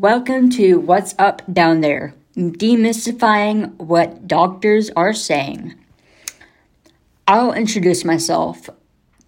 Welcome 0.00 0.48
to 0.52 0.76
What's 0.76 1.14
Up 1.18 1.42
Down 1.52 1.82
There, 1.82 2.14
demystifying 2.34 3.76
what 3.76 4.26
doctors 4.26 4.88
are 4.96 5.12
saying. 5.12 5.74
I'll 7.28 7.52
introduce 7.52 8.02
myself. 8.02 8.70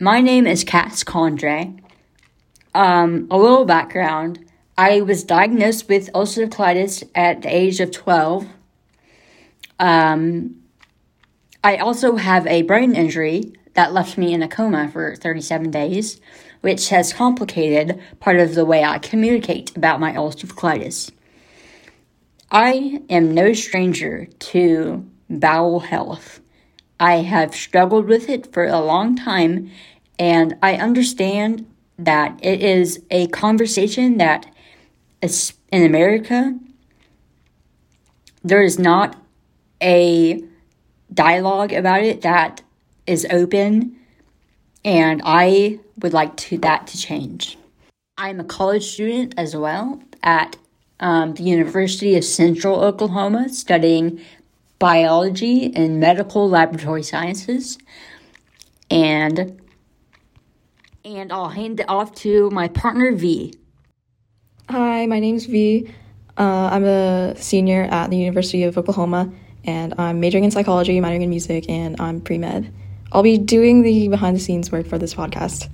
My 0.01 0.23
name 0.23 0.47
is 0.47 0.65
Cass 0.65 1.05
Condre. 1.05 1.79
Um, 2.75 3.29
a 3.31 3.37
little 3.37 3.67
background 3.67 4.49
I 4.79 5.03
was 5.03 5.25
diagnosed 5.25 5.91
with 5.91 6.11
ulcerative 6.15 6.49
colitis 6.49 7.07
at 7.15 7.43
the 7.43 7.55
age 7.55 7.79
of 7.79 7.91
12. 7.91 8.47
Um, 9.79 10.57
I 11.63 11.77
also 11.77 12.17
have 12.17 12.47
a 12.47 12.63
brain 12.63 12.95
injury 12.95 13.53
that 13.75 13.93
left 13.93 14.17
me 14.17 14.33
in 14.33 14.43
a 14.43 14.49
coma 14.49 14.89
for 14.89 15.17
37 15.17 15.71
days, 15.71 16.19
which 16.63 16.89
has 16.89 17.13
complicated 17.13 18.01
part 18.19 18.39
of 18.39 18.55
the 18.55 18.65
way 18.65 18.83
I 18.83 18.99
communicate 18.99 19.77
about 19.77 20.01
my 20.01 20.13
ulcerative 20.13 20.55
colitis. 20.55 21.11
I 22.51 23.03
am 23.09 23.33
no 23.33 23.53
stranger 23.53 24.27
to 24.39 25.09
bowel 25.29 25.81
health. 25.81 26.41
I 26.99 27.17
have 27.17 27.55
struggled 27.55 28.07
with 28.07 28.29
it 28.29 28.53
for 28.53 28.67
a 28.67 28.81
long 28.81 29.17
time, 29.17 29.71
and 30.19 30.57
I 30.63 30.75
understand 30.75 31.67
that 31.99 32.39
it 32.43 32.63
is 32.63 33.03
a 33.11 33.27
conversation 33.29 34.19
that 34.19 34.47
is 35.21 35.55
in 35.71 35.85
America 35.85 36.59
there 38.45 38.63
is 38.63 38.79
not 38.79 39.17
a 39.81 40.43
dialogue 41.13 41.73
about 41.73 42.03
it 42.03 42.23
that 42.23 42.63
is 43.07 43.27
open 43.31 43.97
and 44.85 45.23
I 45.25 45.79
would 46.01 46.13
like 46.13 46.37
to 46.37 46.59
that 46.59 46.87
to 46.89 46.99
change. 46.99 47.59
I'm 48.19 48.41
a 48.41 48.45
college 48.45 48.85
student 48.85 49.35
as 49.37 49.57
well 49.57 50.03
at 50.23 50.57
um, 51.01 51.35
the 51.35 51.43
University 51.43 52.17
of 52.17 52.25
Central 52.25 52.81
Oklahoma 52.81 53.49
studying 53.49 54.21
biology 54.79 55.75
and 55.75 56.01
medical 56.01 56.49
laboratory 56.49 57.03
sciences. 57.03 57.79
And 58.91 59.61
and 61.05 61.33
I'll 61.33 61.49
hand 61.49 61.81
it 61.81 61.87
off 61.89 62.15
to 62.17 62.49
my 62.51 62.69
partner 62.69 63.13
V. 63.13 63.55
Hi, 64.69 65.07
my 65.07 65.19
name's 65.19 65.47
V. 65.47 65.93
Uh, 66.39 66.69
I'm 66.73 66.85
a 66.85 67.35
senior 67.37 67.85
at 67.85 68.11
the 68.11 68.17
University 68.17 68.63
of 68.63 68.79
Oklahoma, 68.79 69.33
and 69.65 69.95
I'm 69.99 70.21
majoring 70.21 70.45
in 70.45 70.51
psychology, 70.51 70.99
minoring 71.01 71.23
in 71.23 71.31
music, 71.31 71.69
and 71.69 72.01
I'm 72.01 72.21
pre 72.21 72.39
med. 72.39 72.73
I'll 73.13 73.23
be 73.23 73.37
doing 73.37 73.83
the 73.83 74.09
behind 74.09 74.37
the 74.37 74.41
scenes 74.41 74.73
work 74.73 74.87
for 74.87 74.97
this 74.97 75.15
podcast. 75.15 75.69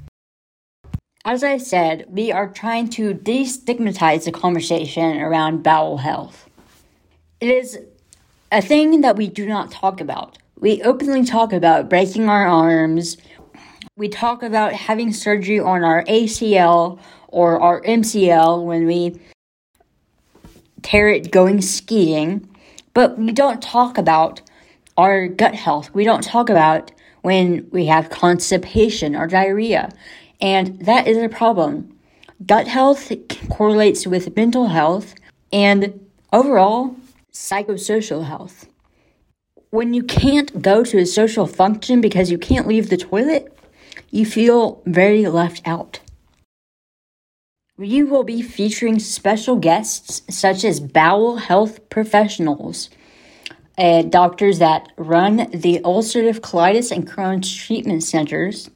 As 1.25 1.45
I 1.45 1.59
said, 1.59 2.05
we 2.09 2.33
are 2.33 2.49
trying 2.49 2.89
to 2.91 3.15
destigmatize 3.15 4.25
the 4.25 4.33
conversation 4.33 5.19
around 5.21 5.63
bowel 5.63 5.99
health. 5.99 6.51
It 7.41 7.51
is 7.51 7.79
a 8.51 8.61
thing 8.61 9.03
that 9.03 9.17
we 9.17 9.29
do 9.29 9.47
not 9.47 9.71
talk 9.71 10.01
about. 10.01 10.37
We 10.59 10.83
openly 10.83 11.25
talk 11.25 11.53
about 11.53 11.89
breaking 11.89 12.29
our 12.29 12.45
arms. 12.45 13.17
We 13.97 14.09
talk 14.09 14.43
about 14.43 14.73
having 14.73 15.13
surgery 15.13 15.61
on 15.61 15.85
our 15.85 16.03
ACL 16.05 16.99
or 17.29 17.61
our 17.61 17.83
MCL 17.83 18.65
when 18.65 18.85
we 18.85 19.21
tear 20.83 21.09
it 21.09 21.31
going 21.31 21.63
skiing. 21.63 22.49
But 22.95 23.17
we 23.17 23.31
don't 23.31 23.63
talk 23.63 23.97
about 23.97 24.41
our 24.97 25.29
gut 25.29 25.55
health. 25.55 25.95
We 25.95 26.03
don't 26.03 26.25
talk 26.25 26.51
about 26.51 26.91
when 27.23 27.69
we 27.71 27.87
have 27.87 28.11
constipation 28.11 29.17
or 29.17 29.27
diarrhea. 29.27 29.91
And 30.41 30.81
that 30.87 31.07
is 31.07 31.19
a 31.19 31.29
problem. 31.29 31.99
Gut 32.47 32.69
health 32.69 33.13
correlates 33.51 34.07
with 34.07 34.37
mental 34.37 34.69
health 34.69 35.15
and 35.53 36.07
overall 36.33 36.97
psychosocial 37.33 38.27
health. 38.27 38.67
When 39.71 39.93
you 39.93 40.03
can't 40.03 40.63
go 40.63 40.85
to 40.85 40.99
a 40.99 41.07
social 41.07 41.47
function 41.47 42.01
because 42.01 42.31
you 42.31 42.39
can't 42.39 42.67
leave 42.67 42.89
the 42.89 42.97
toilet, 42.97 43.53
you 44.11 44.25
feel 44.25 44.83
very 44.87 45.27
left 45.27 45.67
out. 45.67 46.01
We 47.77 48.03
will 48.03 48.25
be 48.25 48.43
featuring 48.43 48.99
special 48.99 49.57
guests 49.57 50.23
such 50.29 50.65
as 50.65 50.81
bowel 50.81 51.37
health 51.37 51.89
professionals 51.91 52.91
uh, 53.79 54.03
doctors 54.03 54.59
that 54.59 54.93
run 54.97 55.37
the 55.53 55.81
ulcerative 55.85 56.41
colitis 56.41 56.91
and 56.91 57.09
Crohn's 57.09 57.55
treatment 57.55 58.03
centers. 58.03 58.71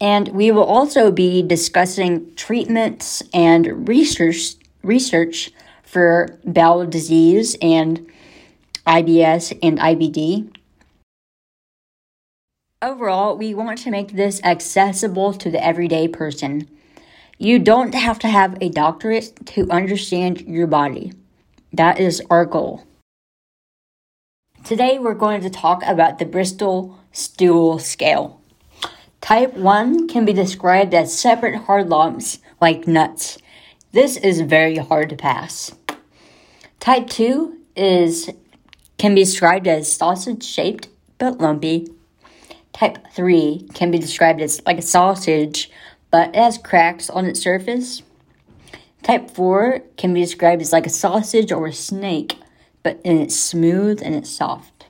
And 0.00 0.28
we 0.28 0.50
will 0.50 0.64
also 0.64 1.10
be 1.10 1.42
discussing 1.42 2.34
treatments 2.34 3.22
and 3.34 3.88
research 3.88 4.54
research 4.82 5.50
for 5.82 6.38
bowel 6.44 6.86
disease 6.86 7.56
and 7.62 8.06
IBS 8.86 9.56
and 9.62 9.78
IBD. 9.78 10.52
Overall, 12.80 13.36
we 13.36 13.54
want 13.54 13.78
to 13.78 13.90
make 13.90 14.12
this 14.12 14.42
accessible 14.42 15.32
to 15.34 15.50
the 15.50 15.64
everyday 15.64 16.08
person. 16.08 16.68
You 17.38 17.60
don't 17.60 17.94
have 17.94 18.18
to 18.20 18.28
have 18.28 18.58
a 18.60 18.70
doctorate 18.70 19.46
to 19.46 19.70
understand 19.70 20.40
your 20.42 20.66
body. 20.66 21.12
That 21.72 22.00
is 22.00 22.20
our 22.28 22.44
goal. 22.44 22.84
Today 24.64 25.00
we're 25.00 25.14
going 25.14 25.40
to 25.40 25.50
talk 25.50 25.82
about 25.84 26.20
the 26.20 26.24
Bristol 26.24 26.96
stool 27.10 27.80
scale. 27.80 28.40
Type 29.20 29.54
1 29.54 30.06
can 30.06 30.24
be 30.24 30.32
described 30.32 30.94
as 30.94 31.18
separate 31.18 31.56
hard 31.62 31.88
lumps 31.88 32.38
like 32.60 32.86
nuts. 32.86 33.38
This 33.90 34.16
is 34.16 34.40
very 34.42 34.76
hard 34.76 35.10
to 35.10 35.16
pass. 35.16 35.74
Type 36.78 37.10
2 37.10 37.58
is 37.74 38.30
can 38.98 39.16
be 39.16 39.24
described 39.24 39.66
as 39.66 39.92
sausage 39.92 40.44
shaped 40.44 40.86
but 41.18 41.38
lumpy. 41.38 41.88
Type 42.72 42.98
3 43.14 43.68
can 43.74 43.90
be 43.90 43.98
described 43.98 44.40
as 44.40 44.62
like 44.64 44.78
a 44.78 44.82
sausage 44.82 45.72
but 46.12 46.28
it 46.28 46.36
has 46.36 46.56
cracks 46.56 47.10
on 47.10 47.26
its 47.26 47.40
surface. 47.40 48.02
Type 49.02 49.28
4 49.28 49.80
can 49.96 50.14
be 50.14 50.20
described 50.20 50.62
as 50.62 50.72
like 50.72 50.86
a 50.86 50.90
sausage 50.90 51.50
or 51.50 51.66
a 51.66 51.72
snake 51.72 52.36
but 52.82 53.00
and 53.04 53.20
it's 53.20 53.38
smooth 53.38 54.00
and 54.02 54.14
it's 54.14 54.30
soft. 54.30 54.86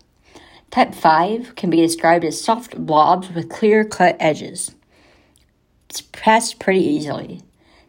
Type 0.70 0.94
5 0.94 1.54
can 1.54 1.68
be 1.70 1.76
described 1.76 2.24
as 2.24 2.42
soft 2.42 2.76
blobs 2.86 3.30
with 3.30 3.50
clear 3.50 3.84
cut 3.84 4.16
edges. 4.18 4.74
It's 5.90 6.00
pressed 6.00 6.58
pretty 6.58 6.80
easily. 6.80 7.42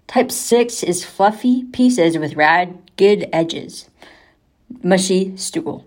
Type 0.07 0.31
6 0.31 0.83
is 0.83 1.05
fluffy 1.05 1.63
pieces 1.63 2.17
with 2.17 2.35
ragged 2.35 3.29
edges. 3.31 3.89
Mushy 4.83 5.37
stool. 5.37 5.85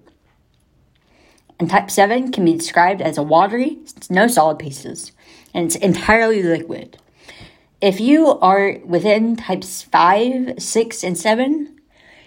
And 1.59 1.69
type 1.69 1.91
7 1.91 2.33
can 2.33 2.45
be 2.45 2.55
described 2.55 3.03
as 3.03 3.19
a 3.19 3.23
watery, 3.23 3.79
no 4.09 4.27
solid 4.27 4.59
pieces, 4.59 5.13
and 5.55 5.67
it's 5.67 5.77
entirely 5.77 6.43
liquid. 6.43 6.99
If 7.81 8.01
you 8.01 8.39
are 8.41 8.79
within 8.85 9.37
types 9.37 9.83
5, 9.83 10.55
6, 10.59 11.05
and 11.05 11.19
7, 11.19 11.76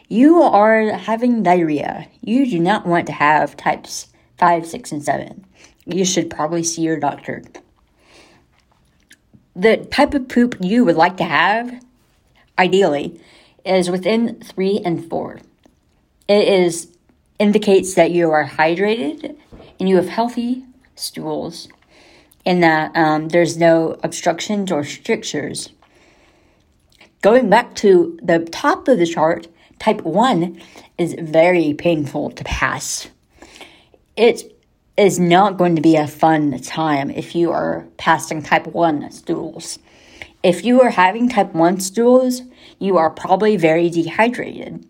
you 0.10 0.42
are 0.42 0.92
having 0.92 1.44
diarrhea. 1.44 2.08
You 2.22 2.50
do 2.50 2.60
not 2.60 2.86
want 2.86 3.06
to 3.08 3.14
have 3.14 3.56
types 3.56 4.08
5, 4.38 4.66
6, 4.66 4.92
and 4.92 5.04
7. 5.04 5.46
You 5.86 6.04
should 6.04 6.30
probably 6.30 6.64
see 6.64 6.82
your 6.82 7.00
doctor. 7.00 7.44
The 9.56 9.78
type 9.78 10.14
of 10.16 10.28
poop 10.28 10.58
you 10.60 10.84
would 10.84 10.96
like 10.96 11.18
to 11.18 11.24
have, 11.24 11.84
ideally, 12.58 13.22
is 13.64 13.92
within 13.92 14.42
3 14.42 14.82
and 14.84 15.08
4. 15.08 15.40
It 16.28 16.48
is 16.48 16.96
indicates 17.38 17.94
that 17.94 18.12
you 18.12 18.30
are 18.32 18.46
hydrated 18.46 19.38
and 19.80 19.88
you 19.88 19.96
have 19.96 20.10
healthy 20.10 20.66
stools 20.96 21.70
and 22.46 22.62
that 22.62 22.96
um, 22.96 23.30
there's 23.30 23.58
no 23.58 23.98
obstructions 24.04 24.72
or 24.72 24.84
strictures. 24.84 25.70
Going 27.22 27.50
back 27.50 27.76
to 27.76 28.20
the 28.22 28.40
top 28.40 28.88
of 28.88 28.98
the 28.98 29.06
chart, 29.06 29.48
Type 29.80 30.02
1 30.02 30.62
is 30.98 31.16
very 31.18 31.74
painful 31.74 32.32
to 32.32 32.44
pass. 32.44 33.08
It 34.18 34.56
is 34.98 35.18
not 35.18 35.58
going 35.58 35.78
to 35.78 35.82
be 35.82 35.96
a 35.96 36.06
fun 36.06 36.60
time 36.60 37.10
if 37.10 37.34
you 37.34 37.52
are 37.52 37.88
passing 37.96 38.44
type 38.44 38.68
1 38.68 39.10
stools. 39.12 39.80
If 40.44 40.66
you 40.66 40.82
are 40.82 40.90
having 40.90 41.30
type 41.30 41.54
1 41.54 41.80
stools, 41.80 42.42
you 42.78 42.98
are 42.98 43.10
probably 43.10 43.56
very 43.56 43.90
dehydrated. 43.90 44.86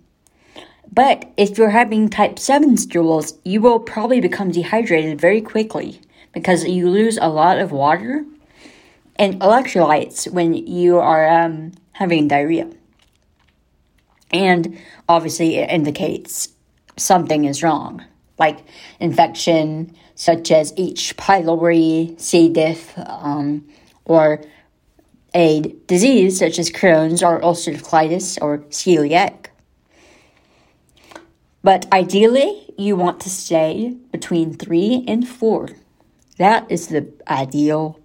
But 0.92 1.32
if 1.38 1.60
you're 1.60 1.70
having 1.70 2.10
type 2.10 2.40
7 2.40 2.76
stools, 2.78 3.34
you 3.44 3.62
will 3.62 3.80
probably 3.80 4.20
become 4.20 4.50
dehydrated 4.50 5.22
very 5.22 5.42
quickly 5.42 6.02
because 6.34 6.66
you 6.66 6.90
lose 6.90 7.20
a 7.22 7.30
lot 7.30 7.60
of 7.60 7.72
water 7.72 8.26
and 9.18 9.40
electrolytes 9.40 10.32
when 10.32 10.54
you 10.56 10.98
are 10.98 11.30
um, 11.30 11.74
having 11.92 12.28
diarrhea. 12.28 12.72
And 14.32 14.78
obviously, 15.08 15.58
it 15.58 15.70
indicates 15.70 16.50
something 16.98 17.46
is 17.46 17.64
wrong, 17.64 18.04
like 18.38 18.60
infection 19.00 19.96
such 20.16 20.52
as 20.52 20.74
H. 20.78 21.16
pylori, 21.18 22.20
C. 22.20 22.50
diff, 22.50 22.94
um, 22.98 23.68
or 24.06 24.44
a 25.34 25.62
disease 25.88 26.40
such 26.40 26.60
as 26.60 26.70
Crohn's 26.70 27.24
or 27.24 27.40
ulcerative 27.42 27.84
colitis 27.84 28.38
or 28.42 28.60
celiac 28.70 29.48
But 31.64 31.92
ideally, 31.94 32.74
you 32.78 32.96
want 32.96 33.20
to 33.22 33.30
stay 33.30 33.96
between 34.12 34.54
three 34.54 35.04
and 35.08 35.28
four. 35.28 35.70
That 36.38 36.70
is 36.72 36.88
the 36.88 37.12
ideal 37.28 38.00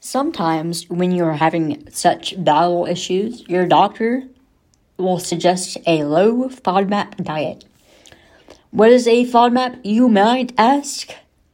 Sometimes, 0.00 0.88
when 0.90 1.10
you're 1.10 1.32
having 1.32 1.88
such 1.90 2.34
bowel 2.42 2.86
issues, 2.86 3.48
your 3.48 3.66
doctor 3.66 4.24
will 4.98 5.18
suggest 5.18 5.78
a 5.86 6.04
low 6.04 6.48
FODMAP 6.48 7.24
diet. 7.24 7.64
What 8.70 8.90
is 8.90 9.08
a 9.08 9.24
FODMAP, 9.24 9.80
you 9.84 10.08
might 10.08 10.52
ask? 10.58 11.10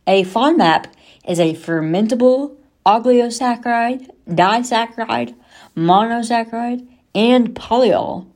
A 0.07 0.25
FODMAP 0.25 0.87
is 1.27 1.39
a 1.39 1.55
fermentable 1.55 2.57
oligosaccharide, 2.85 4.11
disaccharide, 4.29 5.35
monosaccharide, 5.77 6.87
and 7.15 7.55
polyol, 7.55 8.27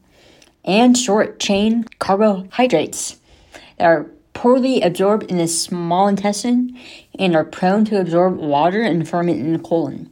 and 0.64 0.97
short 0.97 1.41
chain 1.41 1.85
carbohydrates 1.99 3.17
that 3.76 3.87
are 3.87 4.11
poorly 4.37 4.83
absorbed 4.83 5.31
in 5.31 5.38
the 5.38 5.49
small 5.49 6.06
intestine 6.06 6.79
and 7.19 7.35
are 7.35 7.43
prone 7.43 7.87
to 7.87 7.99
absorb 7.99 8.37
water 8.37 8.83
and 8.83 9.09
ferment 9.09 9.41
in 9.41 9.55
the 9.55 9.59
colon. 9.59 10.11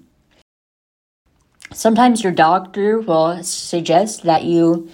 Sometimes 1.73 2.25
your 2.25 2.33
doctor 2.33 2.99
will 2.99 3.43
suggest 3.45 4.23
that 4.23 4.45
you 4.45 4.89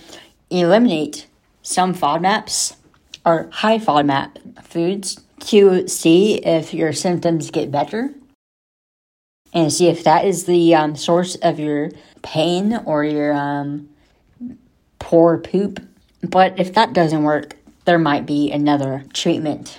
eliminate 0.51 1.29
some 1.63 1.95
FODMAPs 1.95 2.75
or 3.25 3.49
high 3.53 3.79
FODMAP 3.79 4.65
foods 4.65 5.21
to 5.41 5.87
see 5.87 6.39
if 6.39 6.75
your 6.75 6.93
symptoms 6.93 7.53
get 7.53 7.71
better 7.71 8.13
and 9.53 9.73
see 9.73 9.87
if 9.87 10.03
that 10.03 10.25
is 10.25 10.47
the 10.47 10.75
um, 10.75 10.97
source 10.97 11.37
of 11.37 11.61
your 11.61 11.91
pain 12.23 12.81
or 12.85 13.05
your 13.05 13.33
um, 13.33 13.89
poor 14.99 15.39
poop. 15.39 15.81
But 16.21 16.59
if 16.59 16.75
that 16.75 16.93
doesn't 16.93 17.23
work, 17.23 17.57
there 17.85 17.99
might 17.99 18.27
be 18.27 18.51
another 18.51 19.05
treatment. 19.13 19.79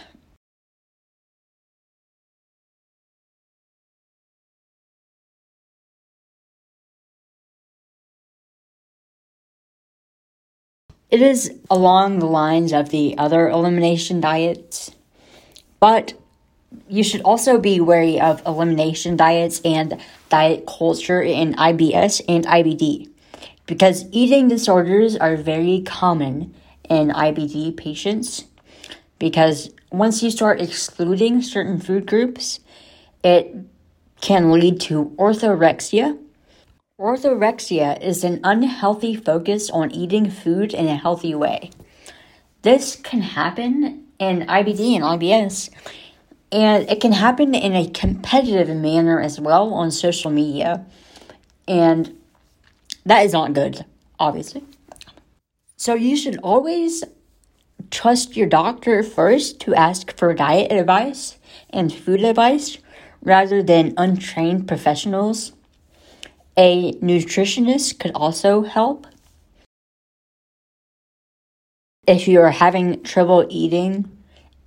It 11.09 11.21
is 11.21 11.53
along 11.69 12.19
the 12.19 12.25
lines 12.25 12.71
of 12.71 12.89
the 12.89 13.18
other 13.18 13.50
elimination 13.50 14.21
diets, 14.21 14.92
but 15.81 16.13
you 16.88 17.03
should 17.03 17.21
also 17.21 17.59
be 17.59 17.81
wary 17.81 18.19
of 18.19 18.42
elimination 18.45 19.18
diets 19.18 19.59
and 19.65 20.00
diet 20.30 20.65
culture 20.65 21.21
in 21.21 21.53
IBS 21.56 22.21
and 22.30 22.45
IBD 22.45 23.09
because 23.65 24.06
eating 24.12 24.48
disorders 24.48 25.18
are 25.18 25.36
very 25.36 25.81
common 25.81 26.53
in 26.89 27.10
IBD 27.10 27.75
patients 27.78 28.45
because 29.19 29.69
once 29.92 30.24
you 30.24 30.31
start 30.31 30.60
excluding 30.60 31.42
certain 31.42 31.80
food 31.80 32.07
groups, 32.07 32.60
it 33.24 33.56
can 34.19 34.51
lead 34.51 34.80
to 34.81 35.13
orthorexia. 35.18 36.18
Orthorexia 37.00 38.01
is 38.01 38.24
an 38.24 38.39
unhealthy 38.44 39.16
focus 39.16 39.69
on 39.69 39.92
eating 39.92 40.30
food 40.30 40.74
in 40.74 40.88
a 40.88 40.95
healthy 40.95 41.36
way. 41.36 41.72
This 42.62 42.95
can 42.95 43.22
happen 43.22 44.06
in 44.19 44.45
IBD 44.48 44.95
and 44.95 45.04
IBS, 45.04 45.69
and 46.51 46.89
it 46.89 47.01
can 47.01 47.12
happen 47.12 47.56
in 47.56 47.75
a 47.75 47.89
competitive 47.89 48.75
manner 48.75 49.19
as 49.19 49.39
well 49.39 49.74
on 49.74 49.92
social 49.92 50.31
media. 50.31 50.86
And 51.68 52.18
that 53.06 53.25
is 53.25 53.34
not 53.34 53.54
good, 53.54 53.86
obviously. 54.19 54.63
So 55.81 55.95
you 55.95 56.16
should 56.16 56.38
always 56.44 57.04
trust 57.89 58.38
your 58.38 58.45
doctor 58.45 59.01
first 59.01 59.60
to 59.62 59.74
ask 59.74 60.16
for 60.16 60.31
diet 60.31 60.72
advice 60.72 61.39
and 61.72 61.92
food 61.92 62.24
advice 62.24 62.78
rather 63.24 63.63
than 63.63 63.95
untrained 63.98 64.68
professionals. 64.68 65.54
A 66.56 66.94
nutritionist 67.01 67.98
could 67.98 68.12
also 68.13 68.62
help. 68.62 69.07
If 72.06 72.27
you 72.27 72.42
are 72.42 72.51
having 72.51 73.01
trouble 73.01 73.48
eating 73.50 74.16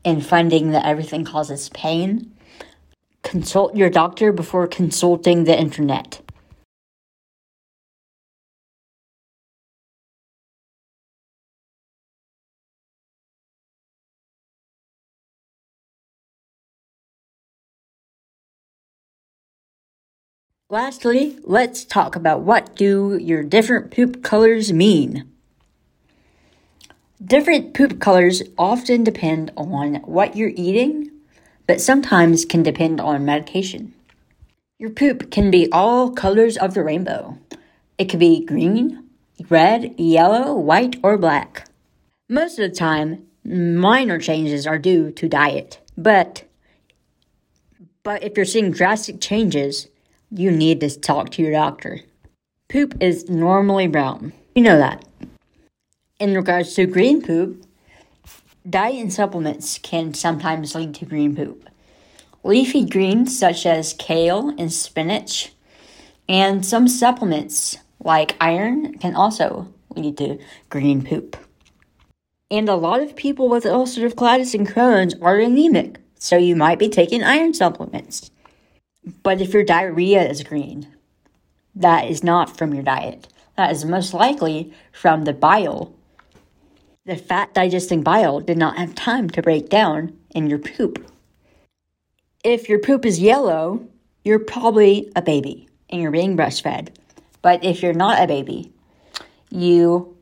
and 0.05 0.27
finding 0.27 0.73
that 0.73 0.85
everything 0.85 1.25
causes 1.25 1.69
pain, 1.69 2.35
consult 3.23 3.77
your 3.77 3.89
doctor 3.89 4.33
before 4.33 4.67
consulting 4.67 5.45
the 5.45 5.57
internet. 5.57 6.24
Lastly, 20.75 21.39
let's 21.45 21.85
talk 21.85 22.17
about 22.17 22.41
what 22.41 22.75
do 22.75 23.17
your 23.17 23.45
different 23.45 23.93
poop 23.93 24.25
colors 24.25 24.73
mean. 24.73 25.31
Different 27.25 27.75
poop 27.75 28.01
colors 28.01 28.43
often 28.59 29.05
depend 29.05 29.53
on 29.57 30.03
what 30.03 30.35
you're 30.35 30.51
eating, 30.57 31.13
but 31.69 31.81
sometimes 31.81 32.45
can 32.45 32.65
depend 32.65 33.01
on 33.01 33.25
medication. 33.25 33.95
Your 34.81 34.91
poop 34.91 35.31
can 35.31 35.49
be 35.49 35.71
all 35.71 36.11
colors 36.11 36.57
of 36.57 36.75
the 36.75 36.83
rainbow. 36.83 37.39
It 37.97 38.07
could 38.07 38.19
be 38.19 38.45
green, 38.45 39.05
red, 39.49 39.95
yellow, 39.97 40.55
white, 40.57 40.97
or 41.05 41.17
black. 41.17 41.69
Most 42.29 42.59
of 42.59 42.69
the 42.69 42.77
time, 42.77 43.29
minor 43.45 44.19
changes 44.19 44.67
are 44.67 44.81
due 44.81 45.13
to 45.13 45.29
diet, 45.29 45.79
but 45.97 46.43
but 48.03 48.25
if 48.25 48.37
you're 48.37 48.45
seeing 48.45 48.73
drastic 48.73 49.21
changes, 49.21 49.87
you 50.35 50.51
need 50.51 50.81
to 50.81 50.99
talk 50.99 51.31
to 51.31 51.43
your 51.43 51.53
doctor. 51.53 52.01
Poop 52.69 52.95
is 53.01 53.29
normally 53.29 53.87
brown. 53.87 54.33
You 54.55 54.63
know 54.63 54.79
that. 54.79 55.05
In 56.19 56.35
regards 56.35 56.75
to 56.75 56.87
green 56.87 57.23
poop, 57.23 57.65
diet 58.69 58.97
and 58.97 59.13
supplements 59.13 59.79
can 59.79 60.13
sometimes 60.13 60.75
lead 60.75 60.95
to 60.97 61.05
green 61.05 61.37
poop. 61.37 61.69
Leafy 62.43 62.85
greens 62.85 63.39
such 63.39 63.65
as 63.65 63.95
kale 63.95 64.49
and 64.59 64.73
spinach, 64.73 65.53
and 66.29 66.67
some 66.67 66.89
supplements 66.89 67.79
like 68.03 68.37
iron 68.41 68.99
can 68.99 69.15
also 69.15 69.73
lead 69.95 70.19
to 70.19 70.39
green 70.69 71.05
poop. 71.05 71.37
And 72.51 72.69
a 72.69 72.75
lot 72.75 73.01
of 73.01 73.17
people 73.17 73.49
with 73.49 73.65
ulcerative 73.65 74.15
colitis 74.15 74.55
and 74.55 74.69
Crohn's 74.69 75.15
are 75.23 75.39
anemic, 75.39 76.01
so 76.19 76.37
you 76.37 76.57
might 76.57 76.79
be 76.79 76.89
taking 76.89 77.23
iron 77.23 77.55
supplements. 77.55 78.31
But 79.23 79.41
if 79.41 79.53
your 79.53 79.65
diarrhea 79.65 80.23
is 80.23 80.43
green, 80.43 80.89
that 81.75 82.09
is 82.09 82.23
not 82.23 82.57
from 82.57 82.73
your 82.73 82.83
diet. 82.83 83.29
That 83.57 83.71
is 83.71 83.85
most 83.85 84.15
likely 84.15 84.73
from 84.93 85.25
the 85.25 85.33
bile. 85.33 85.95
The 87.05 87.17
fat 87.17 87.53
digesting 87.53 88.03
bile 88.03 88.41
did 88.41 88.57
not 88.57 88.79
have 88.79 88.95
time 88.95 89.29
to 89.31 89.43
break 89.43 89.69
down 89.69 90.17
in 90.35 90.49
your 90.49 90.59
poop. 90.59 91.05
If 92.43 92.69
your 92.69 92.79
poop 92.79 93.05
is 93.05 93.21
yellow, 93.21 93.87
you're 94.25 94.39
probably 94.39 95.13
a 95.15 95.23
baby 95.23 95.69
and 95.91 96.01
you're 96.01 96.11
being 96.11 96.37
breastfed. 96.37 96.89
But 97.43 97.63
if 97.63 97.83
you're 97.83 97.93
not 97.93 98.23
a 98.23 98.27
baby, 98.27 98.73
you 99.51 100.17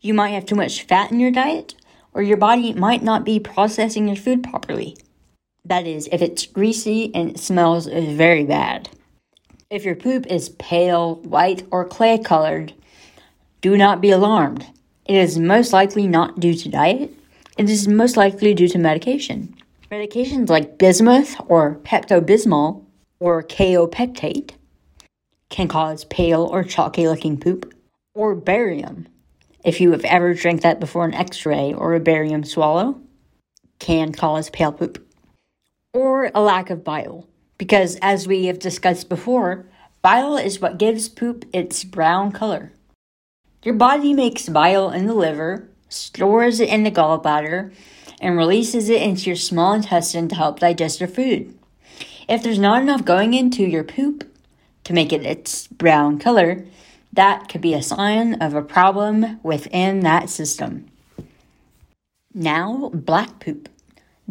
you 0.00 0.14
might 0.14 0.30
have 0.30 0.46
too 0.46 0.54
much 0.54 0.82
fat 0.82 1.10
in 1.10 1.18
your 1.18 1.32
diet 1.32 1.74
or 2.12 2.22
your 2.22 2.36
body 2.36 2.72
might 2.72 3.02
not 3.02 3.24
be 3.24 3.40
processing 3.40 4.06
your 4.06 4.16
food 4.16 4.42
properly. 4.42 4.96
That 5.68 5.86
is, 5.86 6.08
if 6.12 6.22
it's 6.22 6.46
greasy 6.46 7.12
and 7.12 7.30
it 7.30 7.38
smells 7.40 7.86
very 7.86 8.44
bad. 8.44 8.88
If 9.68 9.84
your 9.84 9.96
poop 9.96 10.26
is 10.28 10.50
pale, 10.50 11.16
white, 11.16 11.66
or 11.72 11.84
clay 11.84 12.18
colored, 12.18 12.72
do 13.60 13.76
not 13.76 14.00
be 14.00 14.10
alarmed. 14.10 14.64
It 15.06 15.16
is 15.16 15.38
most 15.38 15.72
likely 15.72 16.06
not 16.06 16.38
due 16.38 16.54
to 16.54 16.68
diet. 16.68 17.12
It 17.58 17.68
is 17.68 17.88
most 17.88 18.16
likely 18.16 18.54
due 18.54 18.68
to 18.68 18.78
medication. 18.78 19.56
Medications 19.90 20.48
like 20.48 20.78
bismuth 20.78 21.34
or 21.48 21.80
Pepto 21.82 22.20
Bismol 22.20 22.84
or 23.18 23.42
kaopectate 23.42 24.52
can 25.48 25.68
cause 25.68 26.04
pale 26.04 26.42
or 26.42 26.62
chalky 26.64 27.08
looking 27.08 27.38
poop, 27.38 27.72
or 28.14 28.34
barium, 28.34 29.06
if 29.64 29.80
you 29.80 29.92
have 29.92 30.04
ever 30.04 30.34
drank 30.34 30.62
that 30.62 30.80
before 30.80 31.04
an 31.04 31.14
x 31.14 31.46
ray 31.46 31.72
or 31.72 31.94
a 31.94 32.00
barium 32.00 32.44
swallow, 32.44 33.00
can 33.78 34.12
cause 34.12 34.50
pale 34.50 34.72
poop, 34.72 35.05
or 35.96 36.30
a 36.34 36.42
lack 36.42 36.68
of 36.68 36.84
bile, 36.84 37.26
because 37.56 37.96
as 38.02 38.28
we 38.28 38.44
have 38.44 38.58
discussed 38.58 39.08
before, 39.08 39.64
bile 40.02 40.36
is 40.36 40.60
what 40.60 40.76
gives 40.76 41.08
poop 41.08 41.46
its 41.54 41.84
brown 41.84 42.30
color. 42.30 42.70
Your 43.62 43.74
body 43.74 44.12
makes 44.12 44.46
bile 44.50 44.90
in 44.90 45.06
the 45.06 45.14
liver, 45.14 45.70
stores 45.88 46.60
it 46.60 46.68
in 46.68 46.84
the 46.84 46.90
gallbladder, 46.90 47.72
and 48.20 48.36
releases 48.36 48.90
it 48.90 49.00
into 49.00 49.30
your 49.30 49.36
small 49.36 49.72
intestine 49.72 50.28
to 50.28 50.34
help 50.34 50.60
digest 50.60 51.00
your 51.00 51.08
food. 51.08 51.58
If 52.28 52.42
there's 52.42 52.58
not 52.58 52.82
enough 52.82 53.06
going 53.06 53.32
into 53.32 53.62
your 53.64 53.84
poop 53.84 54.30
to 54.84 54.92
make 54.92 55.14
it 55.14 55.24
its 55.24 55.66
brown 55.66 56.18
color, 56.18 56.66
that 57.14 57.48
could 57.48 57.62
be 57.62 57.72
a 57.72 57.82
sign 57.82 58.34
of 58.34 58.52
a 58.52 58.60
problem 58.60 59.40
within 59.42 60.00
that 60.00 60.28
system. 60.28 60.88
Now, 62.34 62.90
black 62.92 63.40
poop. 63.40 63.70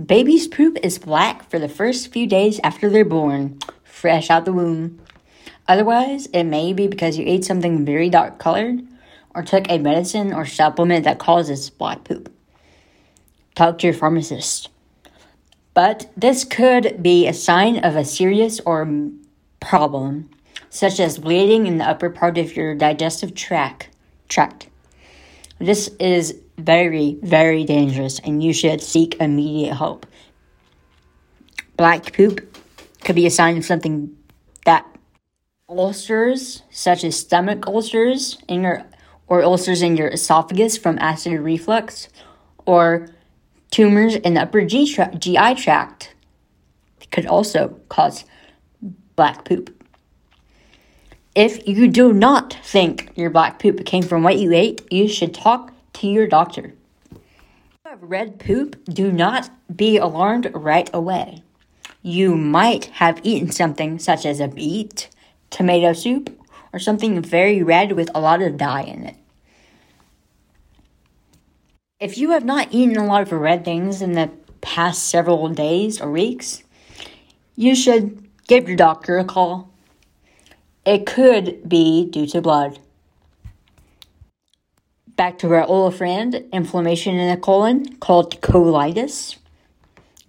Baby's 0.04 0.50
poop 0.50 0.78
is 0.84 1.00
black 1.00 1.50
for 1.50 1.58
the 1.58 1.70
first 1.70 2.12
few 2.12 2.28
days 2.28 2.60
after 2.66 2.90
they're 2.90 3.06
born, 3.06 3.60
fresh 3.86 4.30
out 4.30 4.44
the 4.44 4.52
womb. 4.52 5.00
Otherwise, 5.70 6.26
it 6.34 6.44
may 6.44 6.74
be 6.74 6.88
because 6.88 7.18
you 7.18 7.24
ate 7.26 7.46
something 7.46 7.86
very 7.86 8.10
dark 8.10 8.38
colored 8.38 8.86
or 9.34 9.42
took 9.42 9.70
a 9.70 9.78
medicine 9.78 10.34
or 10.34 10.46
supplement 10.46 11.06
that 11.06 11.18
causes 11.18 11.70
black 11.70 12.04
poop. 12.04 12.30
Talk 13.56 13.78
to 13.78 13.88
your 13.88 13.94
pharmacist. 13.94 14.68
But 15.74 16.12
this 16.18 16.44
could 16.44 17.02
be 17.02 17.26
a 17.26 17.34
sign 17.34 17.78
of 17.78 17.96
a 17.96 18.04
serious 18.04 18.60
or 18.66 18.86
problem, 19.62 20.30
such 20.70 21.00
as 21.00 21.20
bleeding 21.20 21.68
in 21.68 21.78
the 21.78 21.88
upper 21.88 22.10
part 22.10 22.38
of 22.38 22.58
your 22.58 22.76
digestive 22.76 23.34
tract. 23.34 23.88
tract. 24.28 24.68
This 25.58 25.88
is 26.02 26.42
very, 26.58 27.18
very 27.22 27.64
dangerous, 27.64 28.20
and 28.20 28.44
you 28.44 28.54
should 28.54 28.82
seek 28.82 29.16
immediate 29.20 29.76
help. 29.76 30.06
Black 31.78 32.14
poop 32.14 32.58
could 33.04 33.16
be 33.16 33.26
a 33.26 33.32
sign 33.32 33.58
of 33.58 33.66
something 33.66 34.16
that 34.66 34.86
ulcers, 35.68 36.64
such 36.70 37.04
as 37.04 37.20
stomach 37.20 37.68
ulcers 37.68 38.38
in 38.48 38.64
your 38.64 38.84
or 39.28 39.42
ulcers 39.42 39.82
in 39.82 39.98
your 39.98 40.08
esophagus 40.10 40.78
from 40.78 41.00
acid 41.00 41.40
reflux, 41.40 42.10
or 42.66 43.10
Tumors 43.76 44.16
in 44.16 44.36
the 44.36 44.42
upper 44.44 44.64
G 44.64 44.90
tra- 44.90 45.14
GI 45.14 45.56
tract 45.56 46.16
could 47.12 47.26
also 47.26 47.78
cause 47.90 48.24
black 49.18 49.44
poop. 49.44 49.84
If 51.36 51.68
you 51.68 51.90
do 51.90 52.14
not 52.14 52.58
think 52.64 53.12
your 53.16 53.30
black 53.30 53.60
poop 53.60 53.86
came 53.86 54.04
from 54.04 54.24
what 54.24 54.40
you 54.40 54.54
ate, 54.54 54.82
you 54.90 55.10
should 55.10 55.34
talk 55.34 55.74
to 55.96 56.08
your 56.08 56.28
doctor. 56.28 56.74
If 57.12 57.20
you 57.86 57.90
have 57.92 58.04
red 58.04 58.40
poop, 58.40 58.84
do 58.86 59.12
not 59.12 59.50
be 59.76 59.98
alarmed 59.98 60.52
right 60.54 60.90
away. 60.94 61.44
You 62.02 62.36
might 62.36 62.86
have 62.86 63.20
eaten 63.24 63.52
something 63.52 64.00
such 64.00 64.26
as 64.26 64.40
a 64.40 64.48
beet, 64.48 65.10
tomato 65.50 65.94
soup, 65.94 66.38
or 66.74 66.80
something 66.80 67.22
very 67.22 67.64
red 67.64 67.94
with 67.94 68.10
a 68.14 68.20
lot 68.20 68.42
of 68.42 68.58
dye 68.58 68.84
in 68.84 69.06
it. 69.06 69.16
If 72.00 72.18
you 72.18 72.32
have 72.32 72.44
not 72.44 72.68
eaten 72.72 72.98
a 72.98 73.06
lot 73.06 73.22
of 73.22 73.32
red 73.32 73.64
things 73.64 74.02
in 74.02 74.12
the 74.12 74.30
past 74.62 75.08
several 75.08 75.48
days 75.50 76.02
or 76.02 76.12
weeks, 76.12 76.62
you 77.56 77.74
should 77.74 78.30
give 78.48 78.68
your 78.68 78.76
doctor 78.76 79.18
a 79.18 79.24
call. 79.24 79.72
It 80.86 81.06
could 81.06 81.68
be 81.68 82.06
due 82.06 82.28
to 82.28 82.42
blood. 82.42 82.80
Back 85.16 85.38
to 85.40 85.54
our 85.54 85.64
old 85.64 85.96
friend, 85.96 86.44
inflammation 86.52 87.16
in 87.16 87.30
the 87.30 87.40
colon 87.40 87.96
called 87.98 88.42
colitis, 88.42 89.38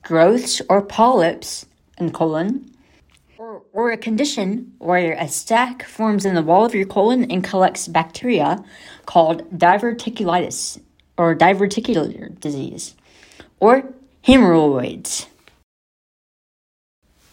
growths 0.03 0.63
or 0.69 0.81
polyps 0.81 1.67
in 1.99 2.13
colon, 2.13 2.71
or, 3.37 3.63
or 3.73 3.91
a 3.91 3.97
condition 3.97 4.75
where 4.79 5.15
a 5.15 5.27
sac 5.27 5.83
forms 5.83 6.25
in 6.25 6.37
the 6.37 6.43
wall 6.43 6.65
of 6.65 6.73
your 6.73 6.87
colon 6.87 7.29
and 7.33 7.43
collects 7.43 7.89
bacteria 7.89 8.63
called 9.07 9.51
diverticulitis 9.59 10.81
or 11.19 11.35
diverticular 11.35 12.39
disease, 12.39 12.95
or 13.59 13.93
hemorrhoids. 14.23 15.27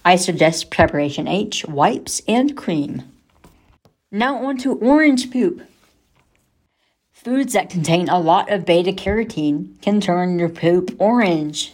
I 0.03 0.15
suggest 0.15 0.72
preparation 0.72 1.27
H, 1.27 1.65
wipes, 1.65 2.24
and 2.27 2.57
cream. 2.57 3.03
Now 4.12 4.43
on 4.43 4.57
to 4.60 4.74
orange 4.74 5.31
poop. 5.31 5.62
Foods 7.23 7.53
that 7.53 7.69
contain 7.69 8.09
a 8.09 8.19
lot 8.19 8.51
of 8.51 8.65
beta 8.65 8.91
carotene 8.91 9.81
can 9.81 10.01
turn 10.01 10.37
your 10.37 10.49
poop 10.49 10.93
orange. 10.99 11.73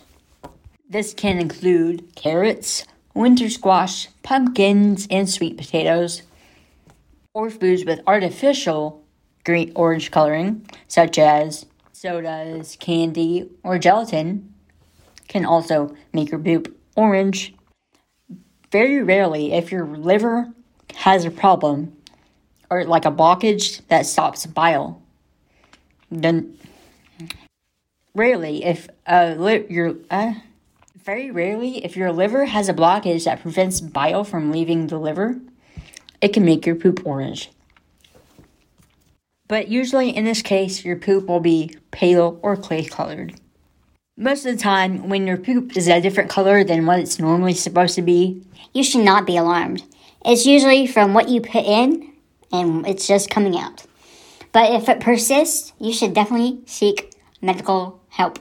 This 0.87 1.11
can 1.11 1.39
include 1.39 2.15
carrots, 2.15 2.85
winter 3.15 3.49
squash, 3.49 4.09
pumpkins, 4.21 5.07
and 5.09 5.27
sweet 5.27 5.57
potatoes, 5.57 6.21
or 7.33 7.49
foods 7.49 7.83
with 7.83 7.99
artificial 8.05 9.03
green 9.43 9.71
orange 9.73 10.11
coloring, 10.11 10.69
such 10.87 11.17
as 11.17 11.65
sodas, 11.93 12.77
candy, 12.79 13.49
or 13.63 13.79
gelatin 13.79 14.53
can 15.27 15.45
also 15.45 15.95
make 16.13 16.29
your 16.29 16.39
poop 16.39 16.77
orange. 16.95 17.55
Very 18.71 19.01
rarely, 19.01 19.53
if 19.53 19.71
your 19.71 19.87
liver 19.87 20.53
has 20.93 21.25
a 21.25 21.31
problem 21.31 21.97
or 22.69 22.85
like 22.85 23.05
a 23.05 23.11
blockage 23.11 23.81
that 23.87 24.05
stops 24.05 24.45
bile, 24.45 25.01
then 26.11 26.57
rarely, 28.13 28.63
if 28.63 28.89
uh, 29.07 29.35
li- 29.37 29.65
your 29.69 29.95
uh, 30.09 30.33
very 30.95 31.31
rarely, 31.31 31.83
if 31.83 31.95
your 31.95 32.11
liver 32.11 32.45
has 32.45 32.69
a 32.69 32.73
blockage 32.73 33.25
that 33.25 33.41
prevents 33.41 33.81
bile 33.81 34.23
from 34.23 34.51
leaving 34.51 34.87
the 34.87 34.97
liver, 34.97 35.39
it 36.21 36.33
can 36.33 36.45
make 36.45 36.65
your 36.65 36.75
poop 36.75 37.05
orange. 37.05 37.49
But 39.47 39.67
usually 39.67 40.15
in 40.15 40.25
this 40.25 40.41
case, 40.41 40.85
your 40.85 40.95
poop 40.95 41.25
will 41.25 41.39
be 41.39 41.75
pale 41.91 42.39
or 42.43 42.55
clay 42.55 42.85
colored. 42.85 43.39
Most 44.15 44.45
of 44.45 44.55
the 44.55 44.61
time, 44.61 45.09
when 45.09 45.25
your 45.25 45.37
poop 45.37 45.75
is 45.77 45.87
a 45.87 46.01
different 46.01 46.29
color 46.29 46.63
than 46.63 46.85
what 46.85 46.99
it's 46.99 47.19
normally 47.19 47.53
supposed 47.53 47.95
to 47.95 48.01
be, 48.01 48.43
you 48.73 48.83
should 48.83 49.03
not 49.03 49.25
be 49.25 49.37
alarmed. 49.37 49.81
It's 50.25 50.45
usually 50.45 50.85
from 50.85 51.13
what 51.13 51.29
you 51.29 51.41
put 51.41 51.63
in 51.65 52.13
and 52.51 52.85
it's 52.85 53.07
just 53.07 53.29
coming 53.29 53.57
out. 53.57 53.85
But 54.51 54.73
if 54.73 54.89
it 54.89 54.99
persists, 54.99 55.73
you 55.79 55.93
should 55.93 56.13
definitely 56.13 56.61
seek 56.65 57.13
medical 57.41 58.01
help. 58.09 58.39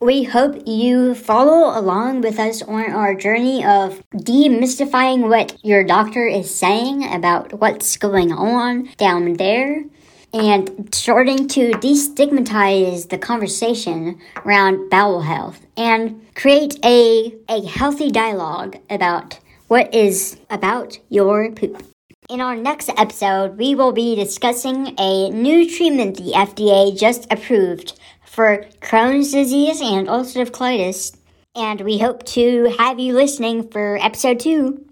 We 0.00 0.22
hope 0.22 0.62
you 0.64 1.14
follow 1.16 1.76
along 1.76 2.20
with 2.20 2.38
us 2.38 2.62
on 2.62 2.92
our 2.92 3.16
journey 3.16 3.64
of 3.64 4.00
demystifying 4.14 5.28
what 5.28 5.58
your 5.64 5.82
doctor 5.82 6.24
is 6.24 6.54
saying 6.54 7.12
about 7.12 7.58
what's 7.58 7.96
going 7.96 8.32
on 8.32 8.90
down 8.96 9.32
there 9.34 9.84
and 10.32 10.88
starting 10.94 11.48
to 11.48 11.72
destigmatize 11.72 13.08
the 13.08 13.18
conversation 13.18 14.20
around 14.44 14.88
bowel 14.88 15.22
health 15.22 15.66
and 15.76 16.24
create 16.36 16.78
a, 16.84 17.34
a 17.48 17.66
healthy 17.66 18.10
dialogue 18.10 18.76
about 18.88 19.40
what 19.66 19.92
is 19.92 20.38
about 20.48 20.98
your 21.08 21.50
poop. 21.50 21.82
In 22.28 22.40
our 22.40 22.54
next 22.54 22.90
episode, 22.90 23.56
we 23.56 23.74
will 23.74 23.92
be 23.92 24.14
discussing 24.14 24.94
a 24.98 25.30
new 25.30 25.68
treatment 25.68 26.18
the 26.18 26.32
FDA 26.32 26.96
just 26.96 27.26
approved 27.32 27.97
for 28.38 28.64
Crohn's 28.80 29.32
disease 29.32 29.80
and 29.80 30.06
ulcerative 30.06 30.52
colitis. 30.52 31.12
And 31.56 31.80
we 31.80 31.98
hope 31.98 32.24
to 32.26 32.72
have 32.78 33.00
you 33.00 33.12
listening 33.12 33.68
for 33.68 33.98
episode 34.00 34.38
two. 34.38 34.86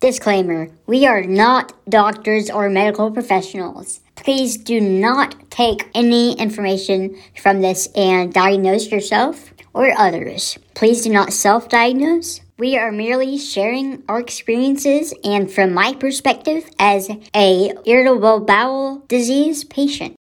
Disclaimer 0.00 0.70
We 0.86 1.04
are 1.04 1.24
not 1.24 1.74
doctors 1.90 2.48
or 2.48 2.70
medical 2.70 3.10
professionals. 3.10 4.00
Please 4.14 4.56
do 4.56 4.80
not 4.80 5.50
take 5.50 5.90
any 5.94 6.38
information 6.38 7.14
from 7.38 7.60
this 7.60 7.86
and 7.94 8.32
diagnose 8.32 8.90
yourself 8.90 9.52
or 9.74 9.92
others. 9.98 10.56
Please 10.72 11.02
do 11.02 11.10
not 11.10 11.34
self 11.34 11.68
diagnose. 11.68 12.40
We 12.58 12.78
are 12.78 12.90
merely 12.90 13.36
sharing 13.36 14.02
our 14.08 14.18
experiences 14.18 15.12
and 15.22 15.52
from 15.52 15.74
my 15.74 15.92
perspective 15.92 16.64
as 16.78 17.10
a 17.34 17.72
irritable 17.84 18.40
bowel 18.40 19.04
disease 19.08 19.62
patient. 19.62 20.16